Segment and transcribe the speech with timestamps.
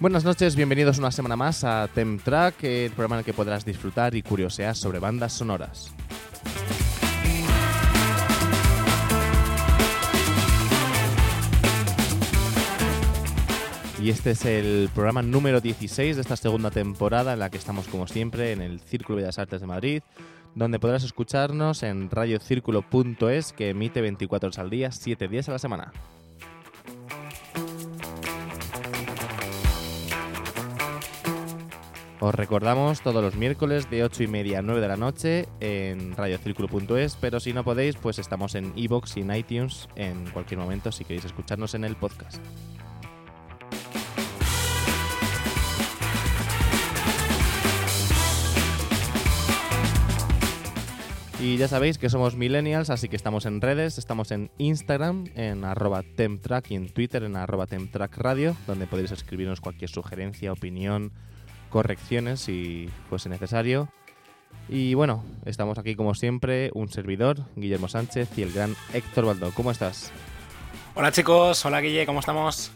[0.00, 4.14] Buenas noches, bienvenidos una semana más a Temtrack, el programa en el que podrás disfrutar
[4.14, 5.94] y curiosear sobre bandas sonoras.
[14.02, 17.86] Y este es el programa número 16 de esta segunda temporada en la que estamos
[17.86, 20.02] como siempre en el Círculo de Bellas Artes de Madrid,
[20.54, 25.58] donde podrás escucharnos en radiocírculo.es que emite 24 horas al día, 7 días a la
[25.58, 25.92] semana.
[32.22, 36.14] Os recordamos todos los miércoles de 8 y media a 9 de la noche en
[36.14, 40.92] radiocírculo.es, pero si no podéis, pues estamos en iBox y en iTunes en cualquier momento
[40.92, 42.42] si queréis escucharnos en el podcast.
[51.40, 55.64] Y ya sabéis que somos millennials, así que estamos en redes, estamos en Instagram, en
[55.64, 61.12] arroba temtrack y en Twitter en arroba temtrackradio, donde podéis escribirnos cualquier sugerencia, opinión,
[61.70, 63.88] correcciones si fuese necesario.
[64.68, 69.52] Y bueno, estamos aquí como siempre, un servidor, Guillermo Sánchez y el gran Héctor Baldo.
[69.54, 70.12] ¿Cómo estás?
[70.94, 72.72] Hola chicos, hola Guille, ¿cómo estamos?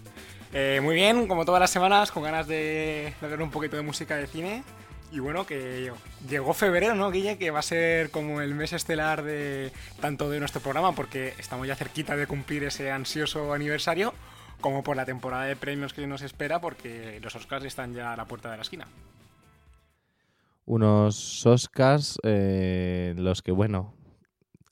[0.53, 3.83] Eh, muy bien, como todas las semanas, con ganas de, de ver un poquito de
[3.83, 4.63] música de cine.
[5.11, 5.93] Y bueno, que
[6.29, 7.39] llegó febrero, ¿no, Guille?
[7.39, 11.69] Que va a ser como el mes estelar de tanto de nuestro programa, porque estamos
[11.69, 14.13] ya cerquita de cumplir ese ansioso aniversario,
[14.65, 18.17] como por la temporada de premios que nos espera, porque los Oscars están ya a
[18.17, 18.87] la puerta de la esquina.
[20.65, 23.93] Unos Oscars, eh, los que, bueno,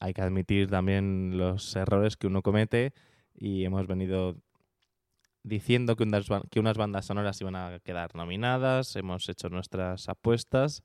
[0.00, 2.94] hay que admitir también los errores que uno comete
[3.34, 4.38] y hemos venido
[5.42, 10.82] diciendo que unas, que unas bandas sonoras iban a quedar nominadas, hemos hecho nuestras apuestas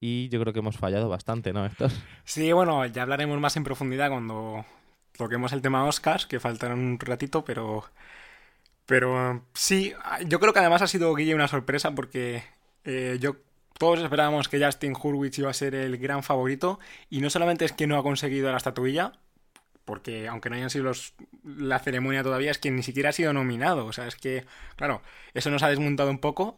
[0.00, 1.90] y yo creo que hemos fallado bastante, ¿no, Héctor?
[2.24, 4.64] Sí, bueno, ya hablaremos más en profundidad cuando
[5.14, 7.84] toquemos el tema Oscars, que faltará un ratito, pero...
[8.86, 9.92] Pero sí,
[10.26, 12.44] yo creo que además ha sido Guille una sorpresa porque
[12.84, 13.36] eh, yo
[13.78, 16.78] todos esperábamos que Justin Hurwitz iba a ser el gran favorito
[17.10, 19.12] y no solamente es que no ha conseguido la estatuilla,
[19.84, 21.14] porque aunque no hayan sido los,
[21.44, 23.86] la ceremonia todavía, es que ni siquiera ha sido nominado.
[23.86, 25.02] O sea, es que, claro,
[25.34, 26.56] eso nos ha desmontado un poco.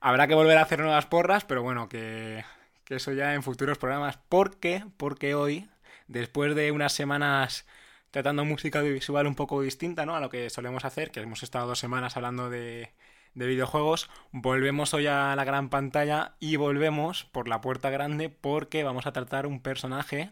[0.00, 2.44] Habrá que volver a hacer nuevas porras, pero bueno, que,
[2.84, 4.18] que eso ya en futuros programas.
[4.28, 4.84] ¿Por qué?
[4.96, 5.68] Porque hoy,
[6.08, 7.66] después de unas semanas
[8.10, 10.14] tratando música audiovisual un poco distinta ¿no?
[10.16, 12.92] a lo que solemos hacer, que hemos estado dos semanas hablando de,
[13.34, 18.84] de videojuegos, volvemos hoy a la gran pantalla y volvemos por la puerta grande porque
[18.84, 20.30] vamos a tratar un personaje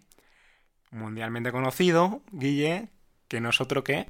[0.91, 2.89] mundialmente conocido, Guille,
[3.29, 4.07] que no es otro que...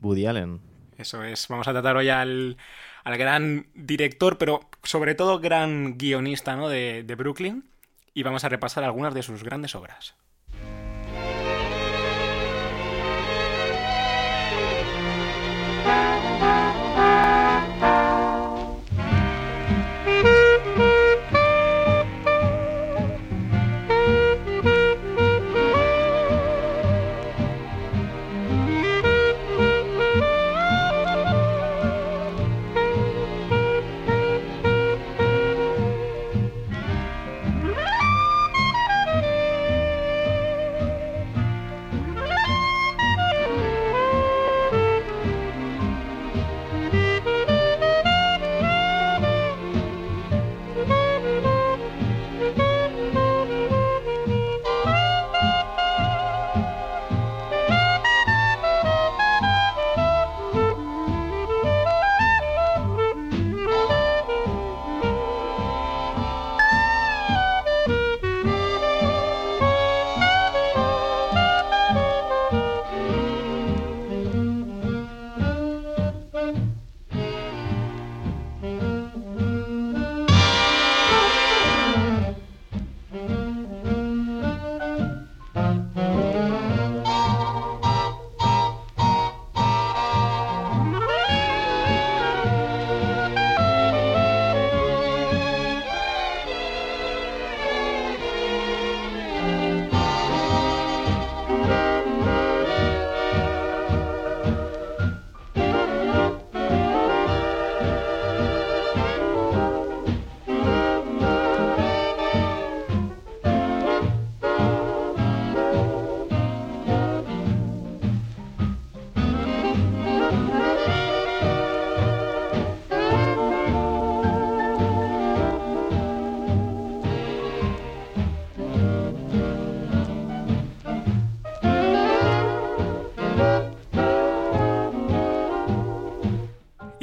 [0.00, 0.60] Woody Allen.
[0.98, 2.56] Eso es, vamos a tratar hoy al,
[3.04, 6.68] al gran director, pero sobre todo gran guionista ¿no?
[6.68, 7.68] de, de Brooklyn,
[8.12, 10.14] y vamos a repasar algunas de sus grandes obras.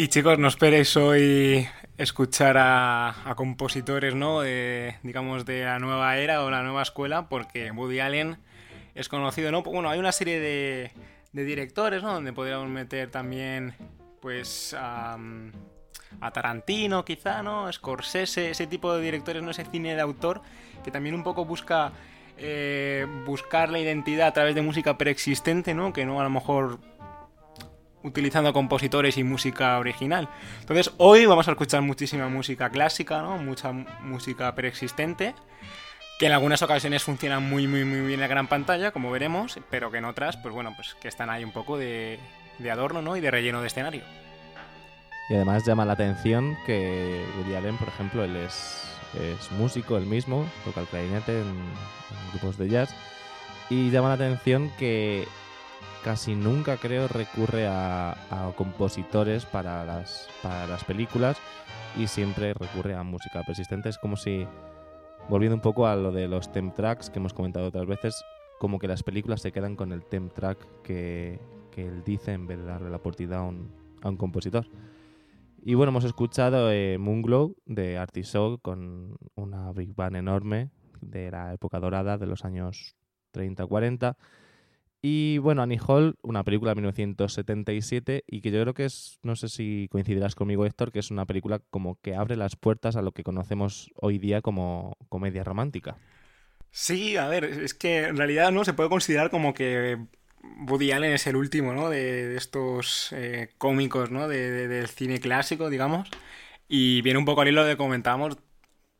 [0.01, 4.41] Y chicos, no esperéis hoy escuchar a, compositores, ¿no?
[4.41, 8.37] digamos, de la nueva era o la nueva escuela, porque Woody Allen
[8.95, 9.61] es conocido, ¿no?
[9.61, 10.91] Bueno, hay una serie de,
[11.33, 12.13] de directores, ¿no?
[12.13, 13.75] Donde podríamos meter también,
[14.23, 15.19] pues, a,
[16.19, 17.71] a Tarantino, quizá, ¿no?
[17.71, 19.51] Scorsese, ese tipo de directores, ¿no?
[19.51, 20.41] Ese cine de autor
[20.83, 21.91] que también un poco busca
[22.39, 25.93] eh, buscar la identidad a través de música preexistente, ¿no?
[25.93, 26.79] Que no a lo mejor
[28.03, 30.29] utilizando compositores y música original.
[30.59, 33.37] Entonces, hoy vamos a escuchar muchísima música clásica, ¿no?
[33.37, 35.35] Mucha música preexistente,
[36.19, 39.59] que en algunas ocasiones funciona muy, muy, muy bien en la gran pantalla, como veremos,
[39.69, 42.19] pero que en otras, pues bueno, pues que están ahí un poco de,
[42.59, 43.17] de adorno, ¿no?
[43.17, 44.03] Y de relleno de escenario.
[45.29, 48.83] Y además llama la atención que Woody Allen, por ejemplo, él es,
[49.13, 51.55] es músico, él mismo, toca el clarinete en
[52.31, 52.93] grupos de jazz,
[53.69, 55.27] y llama la atención que
[56.03, 58.15] casi nunca creo recurre a,
[58.55, 61.37] compositores para las, para las películas
[61.97, 63.89] y siempre recurre a música persistente.
[63.89, 64.45] Es como si,
[65.29, 68.23] volviendo un poco a lo de los temp tracks que hemos comentado otras veces,
[68.59, 71.39] como que las películas se quedan con el temp track que,
[71.77, 74.67] él dice en vez de darle la oportunidad a un, compositor.
[75.63, 80.69] Y bueno, hemos escuchado eh, Moonglow de Artisoul con una big band enorme
[81.01, 82.95] de la época dorada de los años
[83.33, 84.15] 30-40
[85.01, 89.35] y bueno, Annie Hall, una película de 1977 y que yo creo que es, no
[89.35, 93.01] sé si coincidirás conmigo Héctor, que es una película como que abre las puertas a
[93.01, 95.97] lo que conocemos hoy día como comedia romántica.
[96.69, 99.97] Sí, a ver, es que en realidad no se puede considerar como que
[100.67, 101.89] Woody Allen es el último, ¿no?
[101.89, 104.27] De, estos eh, cómicos, ¿no?
[104.27, 106.09] De, del cine clásico, digamos.
[106.67, 108.37] Y viene un poco al hilo de comentábamos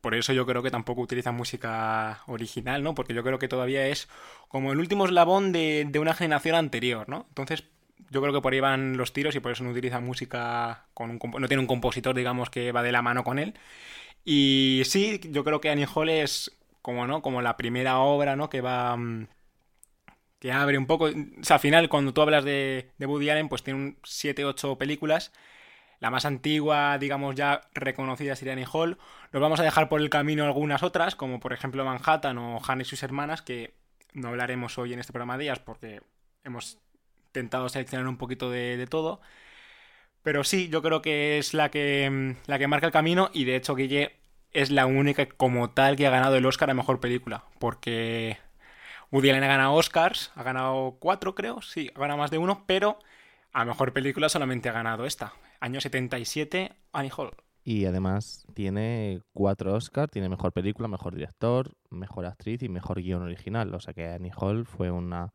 [0.02, 2.94] por eso yo creo que tampoco utiliza música original, ¿no?
[2.94, 4.08] Porque yo creo que todavía es
[4.48, 7.26] como el último eslabón de, una generación anterior, ¿no?
[7.28, 7.64] Entonces,
[8.10, 11.10] yo creo que por ahí van los tiros y por eso no utiliza música con
[11.10, 13.54] un no tiene un compositor, digamos, que va de la mano con él.
[14.24, 17.22] Y sí, yo creo que Annie Hall es como, ¿no?
[17.22, 18.50] Como la primera obra, ¿no?
[18.50, 19.28] Que va mm,
[20.40, 23.48] que abre un poco, o sea, al final cuando tú hablas de, de Woody Allen,
[23.48, 25.32] pues tiene un 7, 8 películas
[26.02, 28.98] la más antigua, digamos ya reconocida sería Annie Hall.
[29.30, 32.82] Nos vamos a dejar por el camino algunas otras, como por ejemplo Manhattan o Hannah
[32.82, 33.74] y sus hermanas, que
[34.12, 36.02] no hablaremos hoy en este programa de ellas porque
[36.42, 36.80] hemos
[37.26, 39.20] intentado seleccionar un poquito de, todo.
[40.24, 43.54] Pero sí, yo creo que es la que, la que marca el camino y de
[43.54, 44.16] hecho Guille
[44.50, 47.44] es la única como tal que ha ganado el Oscar a Mejor Película.
[47.60, 48.38] Porque
[49.12, 52.64] Woody Allen ha ganado Oscars, ha ganado cuatro creo, sí, ha ganado más de uno,
[52.66, 52.98] pero
[53.52, 55.32] a Mejor Película solamente ha ganado esta.
[55.62, 57.30] Año 77, Annie Hall.
[57.62, 63.22] Y además tiene cuatro Oscars, tiene mejor película, mejor director, mejor actriz y mejor guion
[63.22, 63.72] original.
[63.72, 65.32] O sea que Annie Hall fue una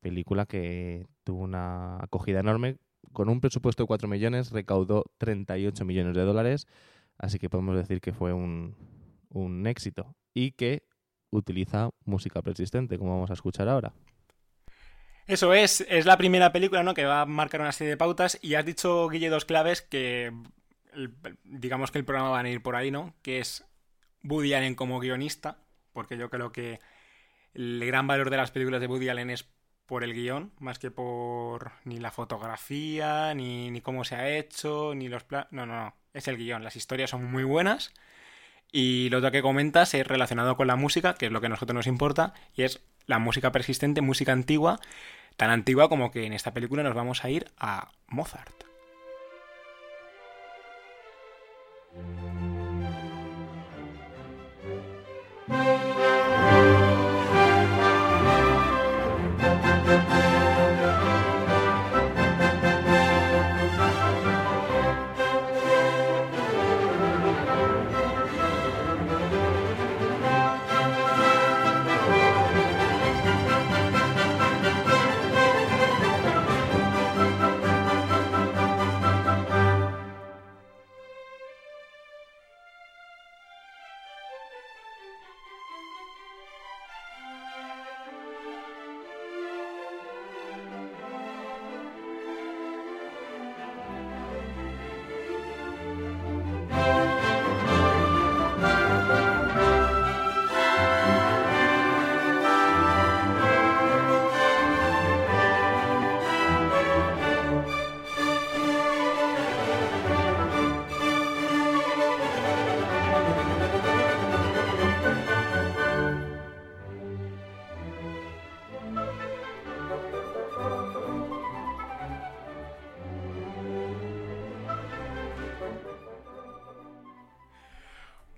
[0.00, 2.78] película que tuvo una acogida enorme.
[3.12, 6.66] Con un presupuesto de 4 millones, recaudó 38 millones de dólares.
[7.18, 8.74] Así que podemos decir que fue un,
[9.28, 10.16] un éxito.
[10.32, 10.84] Y que
[11.30, 13.92] utiliza música persistente, como vamos a escuchar ahora.
[15.28, 16.94] Eso es, es la primera película ¿no?
[16.94, 20.32] que va a marcar una serie de pautas y has dicho, Guille, dos claves que
[21.44, 23.14] digamos que el programa va a ir por ahí, ¿no?
[23.22, 23.64] Que es
[24.24, 25.58] Woody Allen como guionista,
[25.92, 26.80] porque yo creo que
[27.52, 29.46] el gran valor de las películas de Woody Allen es
[29.84, 35.08] por el guion, más que por ni la fotografía, ni, cómo se ha hecho, ni
[35.08, 35.48] los planos...
[35.50, 36.64] No, no, no, es el guion.
[36.64, 37.92] Las historias son muy buenas
[38.72, 41.50] y lo otro que comentas es relacionado con la música, que es lo que a
[41.50, 44.78] nosotros nos importa, y es la música persistente, música antigua,
[45.36, 48.54] tan antigua como que en esta película nos vamos a ir a Mozart.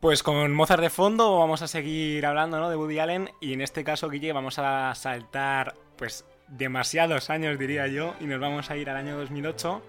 [0.00, 2.70] Pues con Mozart de fondo vamos a seguir hablando ¿no?
[2.70, 7.86] de Woody Allen y en este caso, Guille, vamos a saltar pues demasiados años, diría
[7.86, 9.82] yo, y nos vamos a ir al año 2008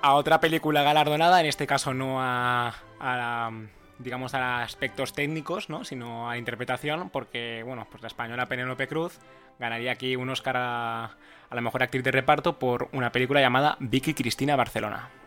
[0.00, 3.50] a otra película galardonada, en este caso no a, a
[3.98, 5.84] digamos a aspectos técnicos, ¿no?
[5.84, 9.18] sino a interpretación, porque bueno, pues la española Penélope Cruz
[9.58, 11.04] ganaría aquí un Oscar a,
[11.50, 15.23] a la mejor actriz de reparto por una película llamada Vicky Cristina Barcelona.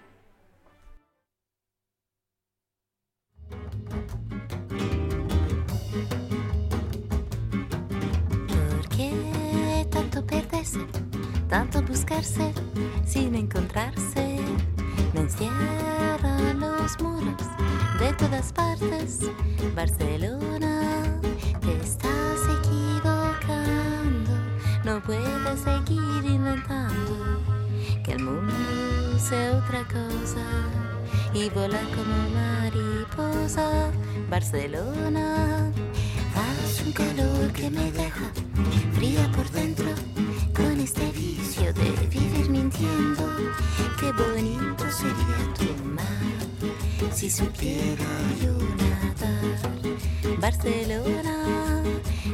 [11.50, 12.54] Tanto buscarse
[13.06, 14.38] sin encontrarse.
[15.14, 17.42] Me encierran los muros
[18.00, 19.20] de todas partes.
[19.76, 21.04] Barcelona,
[21.62, 24.32] te estás equivocando.
[24.84, 27.42] No puedes seguir inventando
[28.04, 28.54] que el mundo
[29.20, 30.46] sea otra cosa
[31.34, 33.92] y volar como mariposa.
[34.30, 35.72] Barcelona,
[36.36, 38.32] haz un calor que me deja
[38.94, 39.88] fría por dentro
[40.54, 41.12] con este
[41.74, 43.24] vicio de vivir mintiendo.
[44.00, 48.06] Qué bonito sería tu mar si supiera
[48.42, 50.40] yo nadar.
[50.40, 51.84] Barcelona,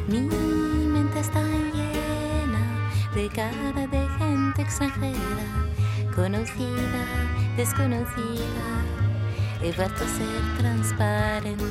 [0.08, 5.48] mi mente está llena de cara de gente extranjera,
[6.16, 7.06] conocida,
[7.56, 8.66] desconocida.
[9.62, 11.64] He vuelto a ser transparente,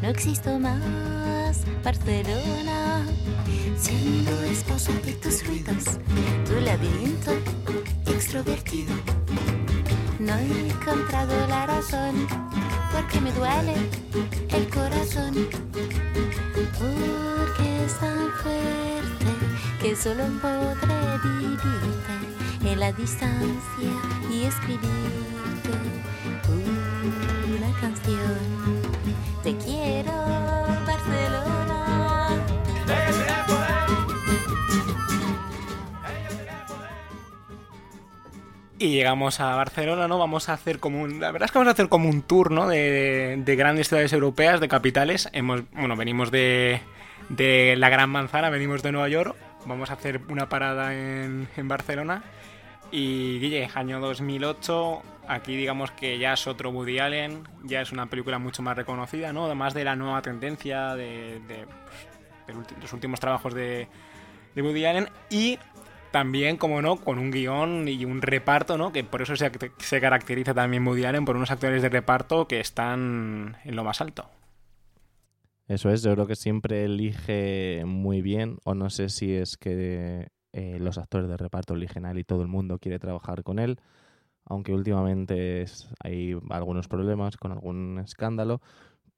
[0.00, 1.64] no existo más.
[1.82, 2.85] Barcelona
[3.78, 5.84] siendo esposa de tus ruidos,
[6.46, 7.32] tu laberinto
[8.06, 8.94] extrovertido.
[10.18, 12.26] No he encontrado la razón,
[12.92, 13.74] porque me duele
[14.48, 15.34] el corazón,
[16.78, 19.26] porque es tan fuerte
[19.80, 23.92] que solo podré vivirte en la distancia
[24.32, 25.70] y escribirte
[27.56, 28.55] una canción.
[38.90, 40.18] Llegamos a Barcelona, ¿no?
[40.18, 41.20] Vamos a hacer como un...
[41.20, 42.68] La verdad es que vamos a hacer como un tour, ¿no?
[42.68, 45.28] De, grandes ciudades europeas, de capitales.
[45.32, 46.80] Hemos, bueno, venimos de,
[47.28, 49.36] de la Gran Manzana, venimos de Nueva York.
[49.66, 52.22] Vamos a hacer una parada en, en Barcelona.
[52.90, 58.06] Y Guille, año 2008, aquí digamos que ya es otro Woody Allen, ya es una
[58.06, 59.46] película mucho más reconocida, ¿no?
[59.46, 61.40] Además de la nueva tendencia de,
[62.46, 63.88] pues, los últimos trabajos de
[64.56, 65.08] Woody Allen.
[65.30, 65.58] Y
[66.16, 68.90] también, como no, con un guion y un reparto, ¿no?
[68.90, 73.58] Que por eso se, caracteriza también Woody Allen por unos actores de reparto que están
[73.64, 74.24] en lo más alto.
[75.68, 80.28] Eso es, yo creo que siempre elige muy bien, o no sé si es que
[80.54, 83.58] eh, los actores de reparto eligen a él y todo el mundo quiere trabajar con
[83.58, 83.78] él,
[84.46, 85.66] aunque últimamente
[86.02, 88.62] hay algunos problemas con algún escándalo,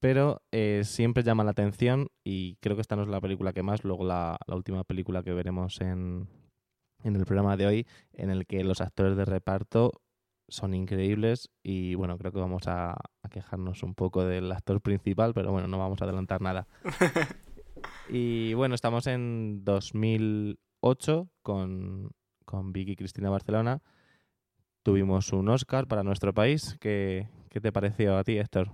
[0.01, 3.63] pero eh, siempre llama la atención y creo que esta no es la película que
[3.63, 6.27] más, luego la última película que veremos en,
[7.03, 9.93] en el programa de hoy en el que los actores de reparto
[10.49, 12.97] son increíbles y bueno, creo que vamos a,
[13.31, 16.67] quejarnos un poco del actor principal, pero bueno, no vamos a adelantar nada.
[18.09, 22.11] y bueno, estamos en 2008 con,
[22.47, 23.83] con Vicky Cristina Barcelona.
[24.83, 26.79] Tuvimos un Oscar para nuestro país.
[26.81, 28.71] ¿Qué, ¿Qué te pareció a ti, Héctor?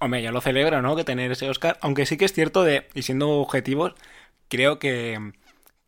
[0.00, 0.96] Hombre, yo lo celebro, ¿no?
[0.96, 3.94] Que tener ese Oscar, aunque sí que es cierto de, y siendo objetivos,
[4.48, 5.32] creo que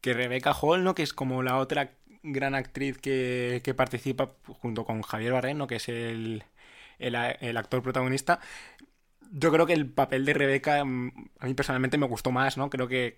[0.06, 0.94] que Rebecca Hall, ¿no?
[0.94, 1.90] Que es como la otra
[2.22, 6.44] gran actriz que, participa junto con Javier Bardem, Que es el,
[7.00, 8.38] el, actor protagonista.
[9.32, 12.70] Yo creo que el papel de Rebeca mm, a mí personalmente me gustó más, ¿no?
[12.70, 13.16] Creo que,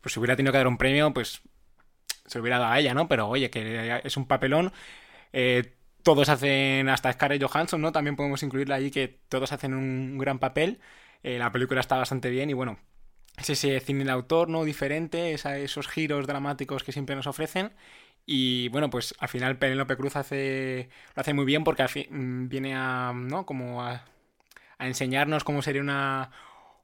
[0.00, 1.42] pues, si hubiera tenido que dar un premio, pues
[2.26, 3.06] se hubiera dado a ella, ¿no?
[3.06, 4.72] Pero oye, que es un papelón.
[5.34, 7.92] Eh, todos hacen, hasta Scarlett Johansson, ¿no?
[7.92, 10.80] También podemos incluirla ahí, que todos hacen un gran papel.
[11.22, 12.78] Eh, la película está bastante bien y bueno,
[13.40, 14.64] es ese cine de autor, ¿no?
[14.64, 17.72] Diferente, esos giros dramáticos que siempre nos ofrecen.
[18.26, 22.74] Y bueno, pues al final Penélope Cruz hace, lo hace muy bien porque mm, viene
[22.76, 23.46] a, ¿no?
[23.46, 24.04] Como a,
[24.78, 26.30] enseñarnos cómo sería una,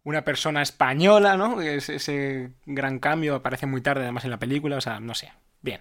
[0.05, 1.61] una persona española, ¿no?
[1.61, 5.33] Es, ese gran cambio aparece muy tarde además en la película, o sea, no sé.
[5.63, 5.81] Bien.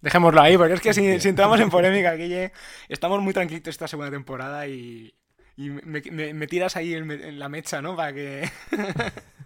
[0.00, 2.52] Dejémoslo ahí, porque es que si, entramos en polémica, Guille,
[2.88, 5.14] estamos muy tranquilos esta segunda temporada y,
[5.56, 7.96] y me, tiras ahí en, la mecha, ¿no?
[7.96, 8.50] Para que...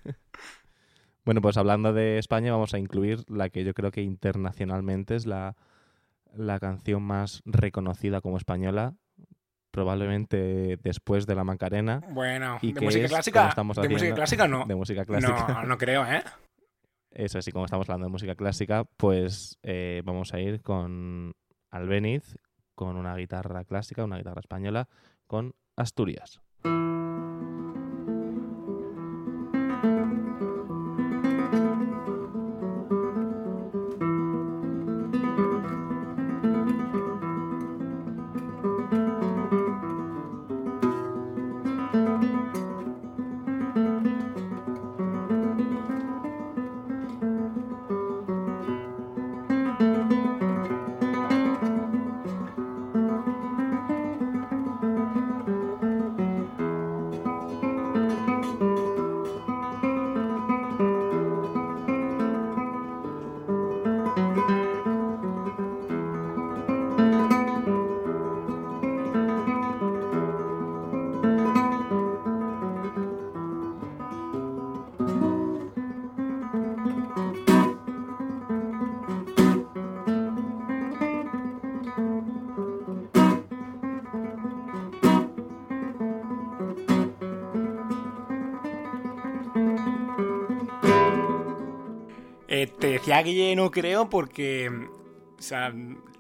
[1.25, 5.27] Bueno, pues hablando de España, vamos a incluir la que yo creo que internacionalmente es
[5.27, 5.57] la,
[6.61, 8.95] canción más reconocida como española,
[9.71, 12.03] probablemente después de la Macarena.
[12.11, 13.55] Bueno, ¿de música clásica?
[13.57, 14.67] ¿De música clásica no?
[14.67, 15.47] De música clásica.
[15.49, 16.23] No, no creo, ¿eh?
[17.11, 21.35] Eso sí, como estamos hablando de música clásica, pues eh, vamos a ir con
[21.71, 22.37] Albeniz,
[22.75, 24.89] con una guitarra clásica, una guitarra española,
[25.27, 26.41] con Asturias.
[92.65, 94.71] Eh, te decía Guille, no creo, porque.
[95.39, 95.73] O sea,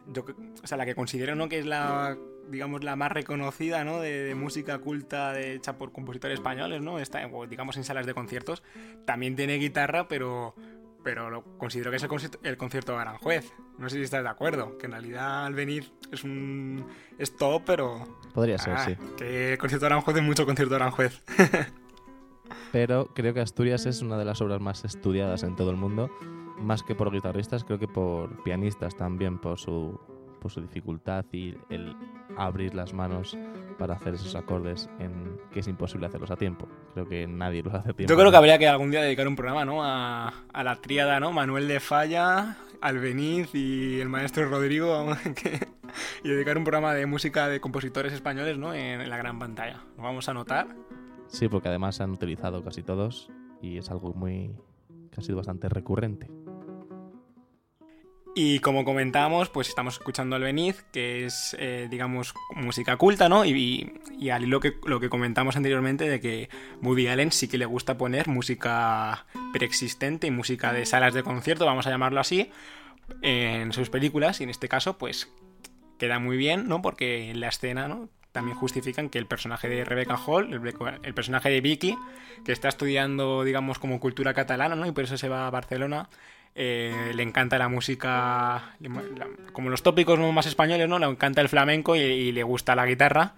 [0.09, 0.25] yo,
[0.63, 1.49] o sea, la que considero ¿no?
[1.49, 2.17] que es la
[2.49, 4.01] digamos, la más reconocida, ¿no?
[4.01, 6.99] De, música culta de, hecha por compositores españoles, ¿no?
[6.99, 8.63] Está, digamos, en salas de conciertos.
[9.07, 10.55] También tiene guitarra, pero,
[11.03, 13.53] pero lo considero que es el concierto, el concierto de Aranjuez.
[13.79, 16.87] No sé si estás de acuerdo, que en realidad al venir es un
[17.19, 18.21] es top, pero...
[18.35, 18.97] Podría ser, ah, sí.
[19.17, 21.23] Que el concierto de Aranjuez es mucho concierto de Aranjuez.
[22.73, 26.11] pero creo que Asturias es una de las obras más estudiadas en todo el mundo,
[26.59, 29.99] más que por guitarristas, creo que por pianistas también, por su
[30.45, 31.97] por su dificultad y el
[32.37, 33.35] abrir las manos
[33.79, 36.69] para hacer esos acordes en que es imposible hacerlos a tiempo.
[36.93, 38.13] Creo que nadie los hace a tiempo.
[38.13, 39.83] Yo creo que habría que algún día dedicar un programa, ¿no?
[39.83, 41.33] A, a la tríada, ¿no?
[41.33, 45.07] Manuel de Falla, Albeniz y el maestro Rodrigo,
[46.23, 48.75] y dedicar un programa de música de compositores españoles, ¿no?
[48.75, 49.81] En, en la gran pantalla.
[49.97, 50.67] Lo vamos a anotar.
[51.29, 54.55] Sí, porque además se han utilizado casi todos y es algo muy
[55.11, 56.29] que ha sido bastante recurrente.
[58.37, 63.45] Y como comentábamos, pues estamos escuchando al Beniz, que es, eh, digamos, música culta, ¿no?
[63.45, 66.49] Y, y, al que, lo que comentamos anteriormente de que
[66.83, 71.65] Woody Allen sí que le gusta poner música preexistente y música de salas de concierto,
[71.65, 72.51] vamos a llamarlo así,
[73.23, 74.41] en sus películas.
[74.41, 75.33] Y en este caso, pues
[75.97, 76.83] queda muy bien, ¿no?
[76.83, 78.09] Porque en la escena, ¿no?
[78.35, 81.97] También justifican que el personaje de Rebecca Hall, el, personaje de Vicky,
[82.45, 84.89] que está estudiando, digamos, como cultura catalana, ¿no?
[84.89, 86.09] Y por eso se va a Barcelona
[86.57, 88.77] eh, le encanta la música,
[89.53, 90.99] como los tópicos más españoles, ¿no?
[90.99, 93.35] Le encanta el flamenco y, le gusta la guitarra.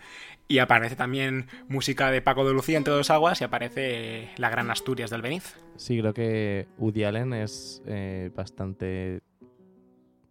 [0.49, 4.71] Y aparece también música de Paco de Lucía, entre dos aguas, y aparece la Gran
[4.71, 5.59] Asturias del Beniz.
[5.77, 9.21] Sí, creo que Woody Allen es eh, bastante...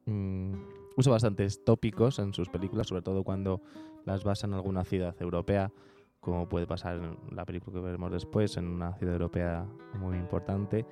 [0.08, 0.56] Mm,
[0.98, 3.62] usa bastantes tópicos en sus películas, sobre todo cuando
[4.06, 5.72] las basa en alguna ciudad europea,
[6.20, 9.66] como puede pasar en la película que veremos después, en una ciudad europea
[10.00, 10.86] muy importante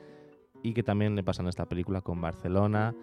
[0.64, 2.96] y que también le pasa en esta película con Barcelona.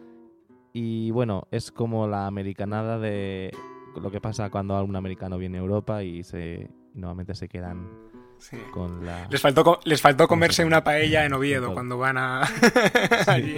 [0.73, 3.51] Y bueno, es como la americanada de
[4.01, 7.89] lo que pasa cuando un americano viene a Europa y se nuevamente se quedan
[8.73, 9.29] con la...
[9.31, 12.43] Les faltó, les faltó comerse una paella en Oviedo cuando van a...
[13.27, 13.57] allí.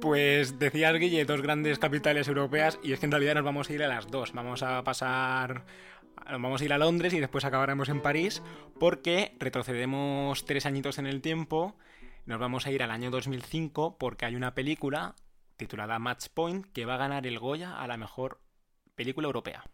[0.00, 3.72] Pues decía Guille, dos grandes capitales europeas y es que en realidad nos vamos a
[3.72, 4.32] ir a las dos.
[4.32, 5.64] Vamos a pasar
[6.38, 8.42] vamos a ir a Londres y después acabaremos en París
[8.80, 11.76] porque retrocedemos tres añitos en el tiempo
[12.26, 15.14] nos vamos a ir al año 2005 porque hay una película
[15.56, 18.40] titulada Match Point que va a ganar el Goya a la mejor
[18.96, 19.64] película europea.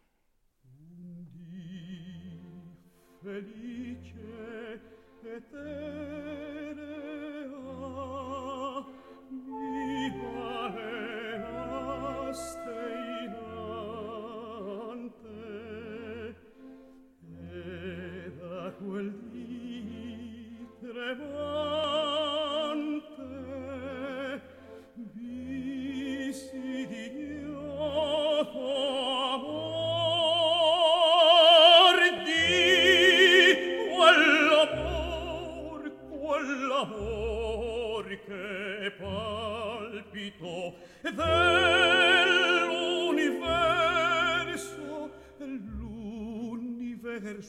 [3.23, 4.93] dell'universo,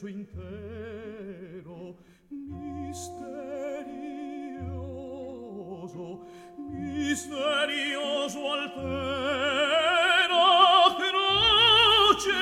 [0.05, 1.97] universo intero
[2.29, 3.15] misterioso
[6.57, 8.83] misterioso altero
[10.97, 12.41] croce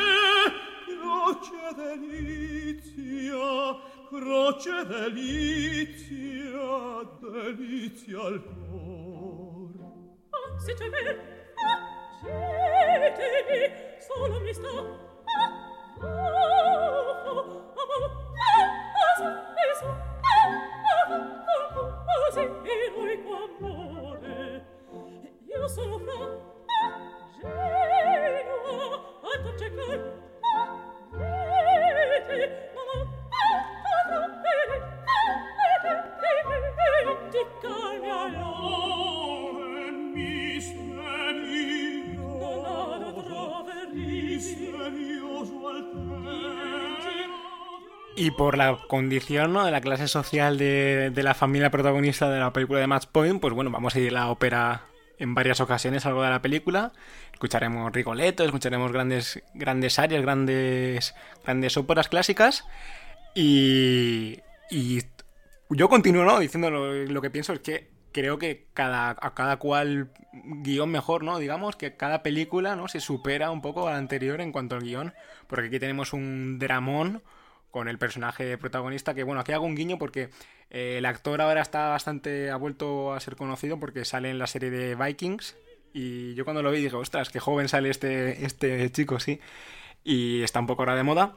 [0.85, 3.51] croce delizia
[4.09, 6.67] croce delizia
[7.21, 9.75] delizia al cor
[10.29, 10.99] oh se c'è me
[12.25, 12.39] oh,
[13.99, 16.62] solo mi sto oh, oh.
[25.45, 26.15] Io sono fra
[27.39, 27.83] Genova,
[29.21, 30.22] a Torceco
[48.23, 49.65] Y por la condición ¿no?
[49.65, 53.41] de la clase social de, de, la familia protagonista de la película de Match Point,
[53.41, 54.85] pues bueno, vamos a ir a la ópera
[55.17, 56.93] en varias ocasiones, algo de la película.
[57.33, 62.63] Escucharemos Rigoletto, escucharemos grandes, grandes áreas, grandes, grandes óperas clásicas.
[63.35, 64.39] Y,
[64.71, 65.01] y
[65.69, 66.39] yo continúo ¿no?
[66.39, 71.25] diciendo lo, lo que pienso, es que creo que cada, a cada cual guion mejor,
[71.25, 71.39] ¿no?
[71.39, 72.87] Digamos que cada película, ¿no?
[72.87, 75.13] Se supera un poco a la anterior en cuanto al guion,
[75.47, 77.21] porque aquí tenemos un dramón
[77.73, 80.29] con el personaje protagonista, que bueno, aquí hago un guiño porque
[80.69, 84.45] eh, el actor ahora está bastante, ha vuelto a ser conocido porque sale en la
[84.45, 85.55] serie de Vikings
[85.91, 89.39] y yo cuando lo vi dije, ostras, qué joven sale este, este chico, sí,
[90.03, 91.33] y está un poco ahora de moda.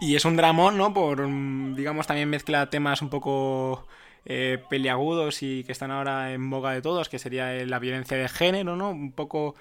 [0.00, 0.92] Y es un dramón, ¿no?
[0.92, 1.26] Por,
[1.74, 3.86] digamos, también mezcla temas un poco
[4.26, 8.18] eh, peliagudos y que están ahora en boga de todos, que sería eh, la violencia
[8.18, 8.90] de género, ¿no?
[8.90, 9.54] Un poco...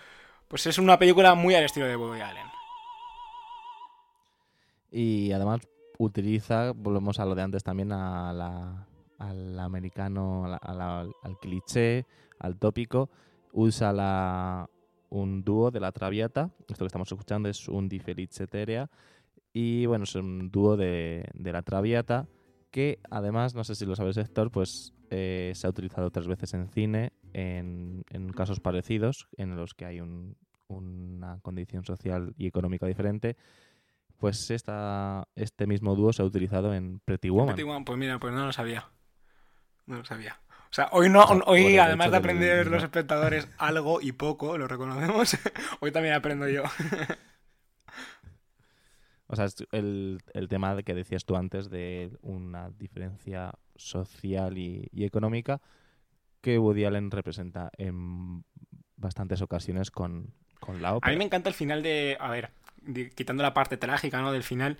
[0.49, 2.47] Pues es una película muy al estilo de Woody Allen.
[4.91, 5.61] Y además
[5.97, 8.87] utiliza, volvemos a lo de antes también, a la-
[9.19, 12.05] al americano, a la- al cliché,
[12.39, 13.09] al tópico.
[13.51, 14.69] Usa la,
[15.09, 16.51] un dúo de la Traviata.
[16.67, 18.89] Esto que estamos escuchando es un Di Felice Terea.
[19.53, 22.27] Y bueno, es un dúo de, de la Traviata
[22.69, 26.53] que además, no sé si lo sabes Héctor, pues eh, se ha utilizado tres veces
[26.53, 30.35] en cine en, en casos parecidos, en los que hay un-
[30.67, 33.37] una condición social y económica diferente.
[34.17, 37.55] Pues esta, este mismo dúo se ha utilizado en Pretty Woman.
[37.55, 38.89] Pretty Woman, pues mira, pues no lo sabía.
[39.85, 40.39] No lo sabía.
[40.69, 44.67] O sea, hoy no, por hoy además de aprender los espectadores algo y poco, lo
[44.67, 45.37] reconocemos,
[45.79, 46.63] hoy también aprendo yo.
[49.27, 54.89] O sea, es el, el tema que decías tú antes de una diferencia social y,
[54.91, 55.61] y económica
[56.41, 58.43] que Woody Allen representa en
[58.95, 62.17] bastantes ocasiones con, con la A mí me encanta el final de.
[62.19, 64.31] A ver, de- quitando la parte trágica, ¿no?
[64.31, 64.77] Del final.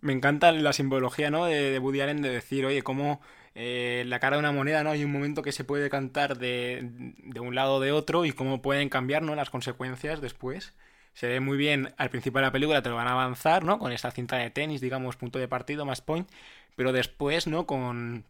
[0.00, 1.44] Me encanta la simbología, ¿no?
[1.46, 3.20] De, de Woody Allen de decir, oye, cómo
[3.54, 4.90] eh, la cara de una moneda, ¿no?
[4.90, 6.80] Hay un momento que se puede cantar de,
[7.18, 9.34] de un lado o de otro y cómo pueden cambiar, ¿no?
[9.34, 10.74] Las consecuencias después.
[11.14, 13.78] Se ve muy bien al principio de la película, te lo van a avanzar, ¿no?
[13.80, 16.30] Con esta cinta de tenis, digamos, punto de partido, más point.
[16.76, 17.66] Pero después, ¿no?
[17.66, 18.24] Con.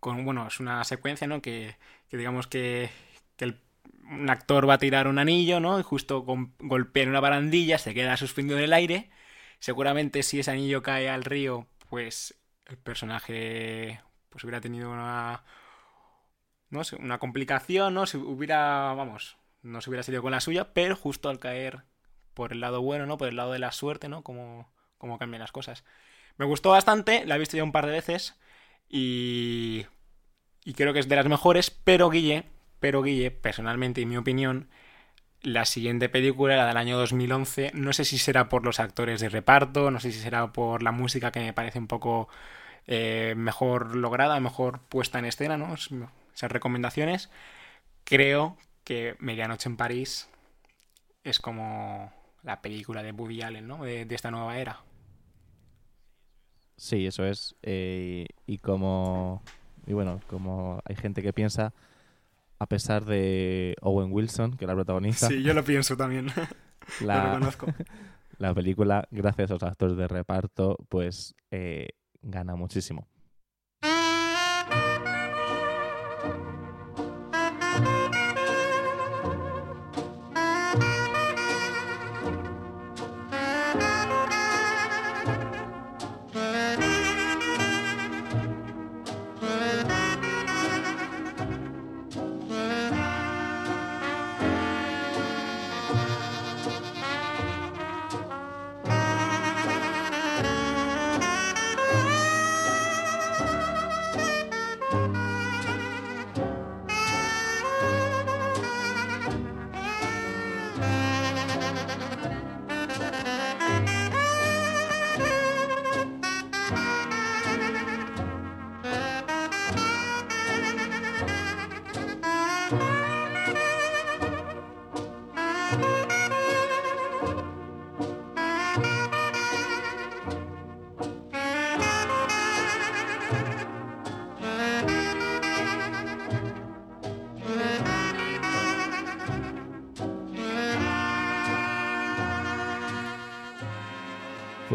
[0.00, 1.42] con bueno, es una secuencia, ¿no?
[1.42, 1.76] Que,
[2.08, 2.90] que digamos que,
[3.36, 3.60] que el
[4.10, 5.78] un actor va a tirar un anillo, ¿no?
[5.80, 6.22] Y justo
[6.58, 9.10] golpea en una barandilla, se queda suspendido en el aire.
[9.60, 12.34] Seguramente si ese anillo cae al río, pues
[12.66, 15.42] el personaje pues hubiera tenido una
[16.70, 18.06] no sé, una complicación, ¿no?
[18.06, 21.82] Se hubiera, vamos, no se hubiera salido con la suya, pero justo al caer
[22.34, 23.18] por el lado bueno, ¿no?
[23.18, 24.22] Por el lado de la suerte, ¿no?
[24.22, 25.84] Como cómo cambian las cosas.
[26.36, 28.38] Me gustó bastante, la he visto ya un par de veces
[28.88, 29.86] y
[30.64, 32.44] y creo que es de las mejores, pero Guille,
[32.80, 34.68] pero Guille, personalmente, en mi opinión,
[35.42, 39.28] la siguiente película, la del año 2011, no sé si será por los actores de
[39.30, 42.28] reparto, no sé si será por la música que me parece un poco
[42.88, 45.74] eh, mejor lograda, mejor puesta en escena, ¿no?
[45.74, 45.90] Es-
[46.34, 47.30] Esas recomendaciones.
[48.04, 50.28] Creo que Medianoche en París
[51.24, 52.12] es como
[52.42, 53.84] la película de Woody Allen, ¿no?
[53.84, 54.82] De, de esta nueva era.
[56.76, 57.54] Sí, eso es.
[57.62, 59.42] eh, y como.
[59.86, 61.74] Y bueno, como hay gente que piensa,
[62.60, 66.26] a pesar de Owen Wilson, que la protagoniza, Sí, yo lo pienso también.
[67.00, 67.66] lo la, reconozco.
[68.38, 71.88] la película, gracias a los actores de reparto, pues eh,
[72.20, 73.08] gana muchísimo.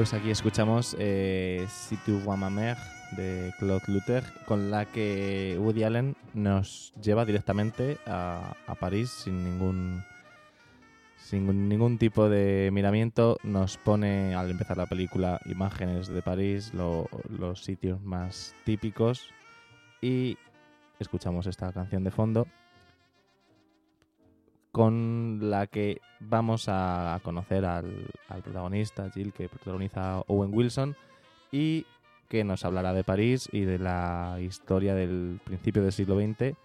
[0.05, 2.19] Pues aquí escuchamos eh, Si tu
[3.17, 10.03] de Claude Luther, con la que Woody Allen nos lleva directamente a, París sin ningún
[11.17, 13.39] sin ningún tipo de miramiento.
[13.41, 19.29] Nos pone al empezar la película imágenes de París, lo- los sitios más típicos
[20.03, 20.37] y
[20.99, 22.45] escuchamos esta canción de fondo
[24.75, 28.09] con la que vamos a conocer al,
[28.43, 30.97] protagonista, Jill, que protagoniza Owen Wilson,
[31.49, 31.85] y
[32.27, 36.57] que nos hablará de París y de la historia del principio del siglo XX.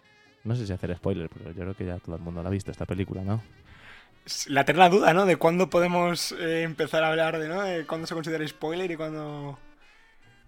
[0.42, 2.50] No sé si hacer spoiler, pero yo creo que ya todo el mundo la ha
[2.50, 3.40] visto esta película, ¿no?
[4.48, 5.24] La eterna duda, ¿no?
[5.24, 7.62] De cuándo podemos eh, empezar a hablar de, ¿no?
[7.62, 9.56] De cuándo se considera spoiler y cuándo...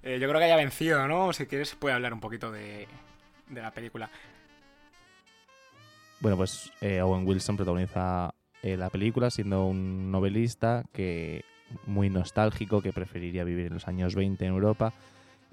[0.02, 1.32] eh, yo creo que haya vencido, ¿no?
[1.32, 2.88] Si quieres, puede hablar un poquito de
[3.54, 4.10] la película.
[6.22, 8.32] Bueno, pues eh, Owen Wilson protagoniza
[8.62, 11.44] eh, la película siendo un novelista que
[11.86, 14.92] muy nostálgico, que preferiría vivir en los años 20 en Europa.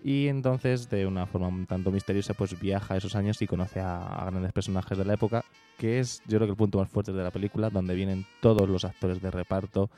[0.03, 3.79] Y entonces, de una forma un tanto misteriosa, pues viaja a esos años y conoce
[3.81, 5.43] a, a grandes personajes de la época,
[5.77, 8.69] que es yo creo que el punto más fuerte de la película, donde vienen todos
[8.69, 9.89] los actores de reparto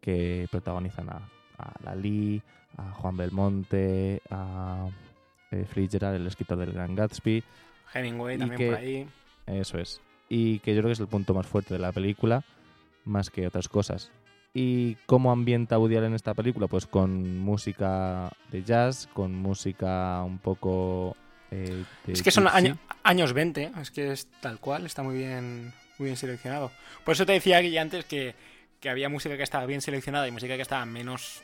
[0.00, 1.20] que protagonizan a,
[1.58, 2.42] a Lali,
[2.78, 4.88] a Juan Belmonte, a
[5.52, 7.44] eh, el escritor del Gran Gatsby,
[7.92, 9.06] Hemingway también que- por ahí.
[9.46, 10.00] eso es.
[10.28, 12.42] Y que yo creo que es el punto más fuerte de la película,
[13.04, 14.10] más que otras cosas.
[14.54, 16.68] ¿Y cómo ambienta Woody Allen esta película?
[16.68, 21.16] Pues con música de jazz, con música un poco...
[21.50, 25.16] eh, de Es que son año- años 20, es que es tal cual, está muy
[25.18, 26.70] bien, muy bien seleccionado.
[27.04, 28.34] Por eso te decía aquí antes que,
[28.80, 31.42] que había música que estaba bien seleccionada y música que estaba menos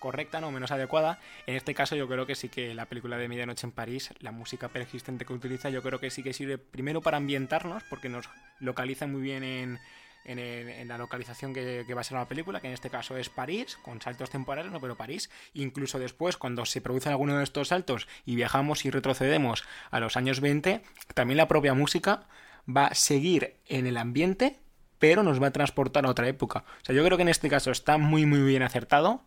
[0.00, 1.20] correcta, no menos adecuada.
[1.46, 4.32] En este caso yo creo que sí que la película de Medianoche en París, la
[4.32, 8.28] música persistente que utiliza, yo creo que sí que sirve primero para ambientarnos, porque nos
[8.58, 9.78] localiza muy bien en,
[10.24, 13.28] en, la localización que, que va a ser la película, que en este caso es
[13.28, 15.30] París, con saltos temporales, no, pero París.
[15.54, 20.16] Incluso después, cuando se producen alguno de estos saltos y viajamos y retrocedemos a los
[20.16, 20.82] años 20,
[21.14, 22.26] también la propia música
[22.68, 24.58] va a seguir en el ambiente,
[24.98, 26.64] pero nos va a transportar a otra época.
[26.82, 29.22] O sea, yo creo que en este caso está muy, muy bien acertado.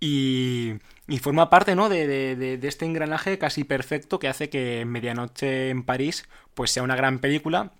[0.00, 0.74] Y,
[1.08, 1.88] y forma parte ¿no?
[1.88, 6.82] de, de- de- este engranaje casi perfecto que hace que Medianoche en París pues sea
[6.82, 7.72] una gran película.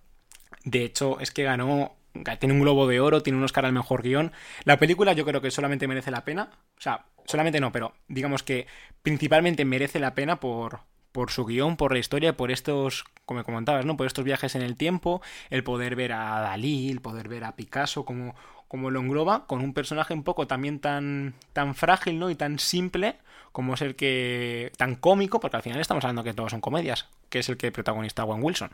[0.64, 1.96] De hecho, es que ganó,
[2.40, 4.32] tiene un globo de oro, tiene un Oscar al mejor guion.
[4.64, 6.50] La película yo creo que solamente merece la pena.
[6.78, 8.66] O sea, solamente no, pero digamos que
[9.02, 10.80] principalmente merece la pena por,
[11.12, 13.96] por su guion, por la historia, por estos, como comentabas, ¿no?
[13.96, 17.56] Por estos viajes en el tiempo, el poder ver a Dalí, el poder ver a
[17.56, 18.34] Picasso, como,
[18.68, 22.30] como lo engloba, con un personaje un poco también tan, tan frágil, ¿no?
[22.30, 23.16] Y tan simple
[23.52, 24.70] como es el que.
[24.76, 27.72] tan cómico, porque al final estamos hablando que todos son comedias, que es el que
[27.72, 28.70] protagonista Owen Wilson.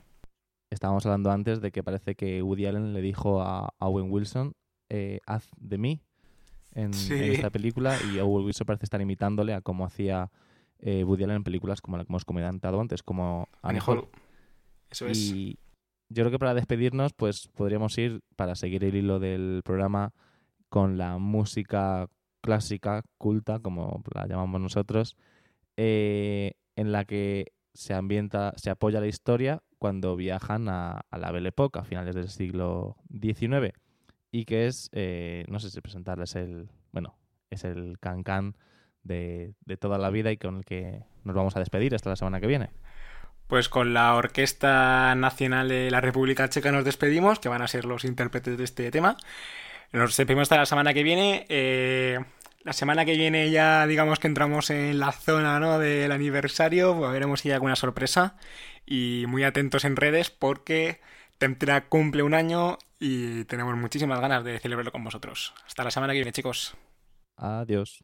[0.71, 4.53] Estábamos hablando antes de que parece que Woody Allen le dijo a Owen Wilson,
[4.91, 6.03] eh, haz de mí
[6.75, 10.31] en, esta película y Owen Wilson parece estar imitándole a cómo hacía
[10.79, 13.99] eh, Woody Allen en películas como la que hemos comentado antes, como Annie Mejor.
[13.99, 14.09] Hall.
[14.91, 15.35] Eso es.
[16.09, 20.13] Yo creo que para despedirnos, pues podríamos ir, para seguir el hilo del programa,
[20.69, 22.09] con la música
[22.41, 25.17] clásica, culta, como la llamamos nosotros,
[25.77, 31.49] eh, en la que se ambienta, se apoya la historia cuando viajan a, la Belle
[31.49, 33.73] Époque, a finales del siglo XIX,
[34.31, 37.17] y que es, eh, no sé si presentarles el, bueno,
[37.51, 38.57] es el can-can
[39.03, 42.17] de, de toda la vida y con el que nos vamos a despedir hasta la
[42.17, 42.71] semana que viene.
[43.47, 47.85] Pues con la Orquesta Nacional de la República Checa nos despedimos, que van a ser
[47.85, 49.17] los intérpretes de este tema.
[49.93, 51.47] Nos despedimos hasta la semana que viene.
[51.49, 52.19] Eh,
[52.63, 55.79] la semana que viene ya digamos que entramos en la zona ¿no?
[55.79, 58.37] del aniversario, pues veremos si hay alguna sorpresa.
[58.87, 61.01] Y muy atentos en redes porque
[61.39, 65.53] Temtra cumple un año y tenemos muchísimas ganas de celebrarlo con vosotros.
[65.67, 66.75] Hasta la semana que viene, chicos.
[67.37, 68.03] Adiós.